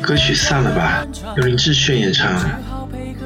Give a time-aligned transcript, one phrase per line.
[0.00, 1.06] 歌曲散了吧，
[1.36, 2.40] 由林志炫演唱。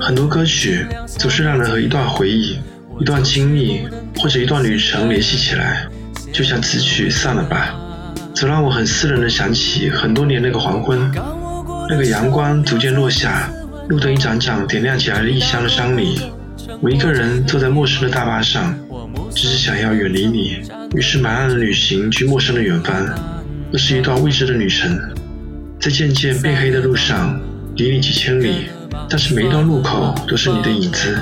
[0.00, 2.58] 很多歌曲总是让人和一段回忆、
[2.98, 3.82] 一段经历
[4.18, 5.86] 或者一段旅程联系起来，
[6.32, 7.74] 就像此曲散了吧，
[8.34, 10.98] 总让我很私人的想起很多年那个黄昏，
[11.88, 13.48] 那个阳光逐渐落下，
[13.88, 16.32] 路灯一盏盏点亮起来的异乡的山里，
[16.80, 18.74] 我一个人坐在陌生的大巴上，
[19.30, 20.62] 只是想要远离你，
[20.96, 22.96] 于是满岸的旅行去陌生的远方，
[23.70, 24.98] 那是一段未知的旅程。
[25.82, 27.40] 在渐渐变黑的路上，
[27.74, 28.66] 离你几千里，
[29.10, 31.18] 但是每一段路口都是你的影子，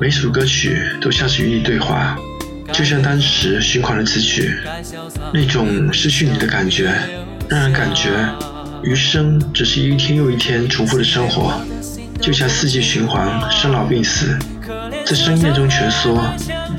[0.00, 2.16] 每首歌曲都像是与你对话，
[2.72, 4.54] 就像当时循环的词曲，
[5.34, 6.96] 那种失去你的感觉，
[7.48, 8.10] 让人感觉
[8.84, 11.60] 余生只是一天又一天重复的生活，
[12.20, 14.38] 就像四季循环，生老病死，
[15.04, 16.22] 在深夜中蜷缩，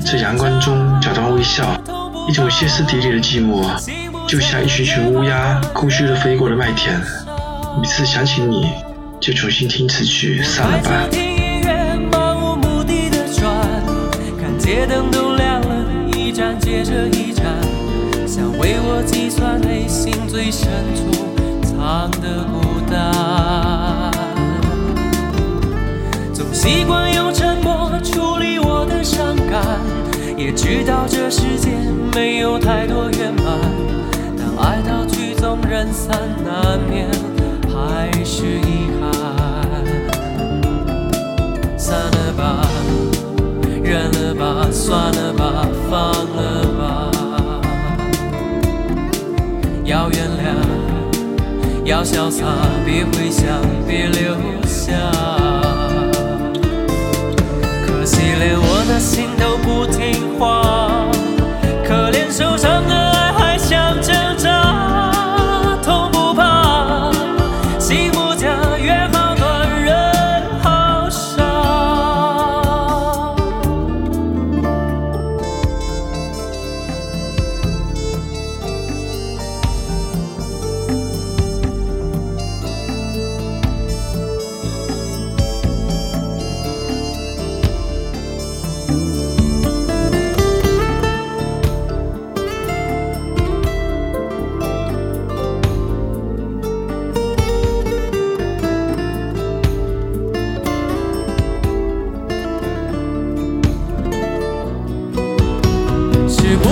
[0.00, 1.78] 在阳光中假装微笑，
[2.26, 3.68] 一种歇斯底里的寂寞。
[4.28, 7.00] 就像一群群乌鸦空虚的飞过了麦田，
[7.80, 8.70] 每次想起你，
[9.18, 11.08] 就重新听此曲，散了吧。
[11.10, 13.50] 听音乐，漫无目的的转，
[14.38, 17.42] 看街灯都亮了，一盏接着一盏，
[18.28, 21.10] 想为我计算内心最深处
[21.62, 24.12] 藏的孤单。
[26.34, 29.80] 总习惯用沉默处理我的伤感，
[30.36, 31.70] 也知道这世界
[32.14, 33.88] 没有太多圆满。
[35.78, 37.08] 爱到曲终人散，难免
[37.68, 39.06] 还是遗憾。
[41.76, 42.66] 散了吧，
[43.82, 46.82] 忍了吧，算了吧，放了吧。
[49.84, 50.46] 要原谅，
[51.84, 52.44] 要潇洒，
[52.84, 53.46] 别回想，
[53.86, 54.34] 别留
[54.66, 54.92] 下。
[57.86, 60.97] 可惜连我的心都不听话，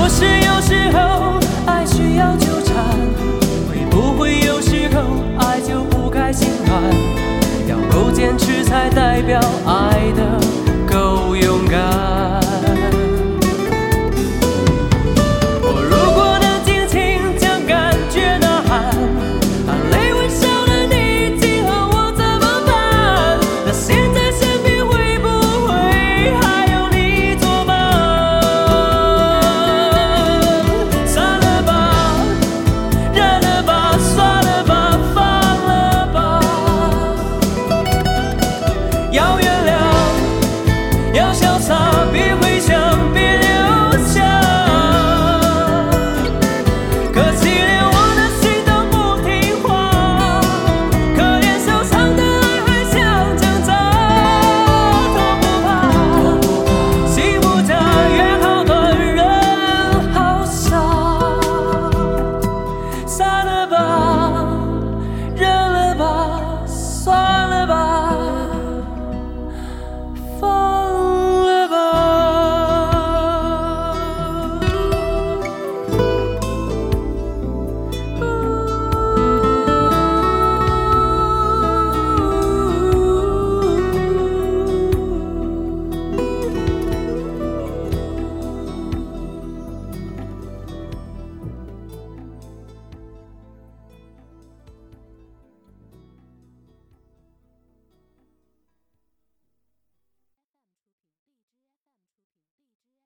[0.09, 2.75] 是有时候爱需要纠缠，
[3.69, 5.01] 会不会有时候
[5.39, 6.81] 爱就不该心软？
[7.69, 10.46] 要够坚持才代表爱的。